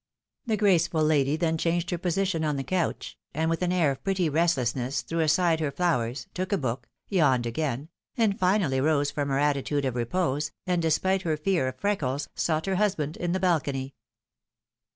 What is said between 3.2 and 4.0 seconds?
and with an air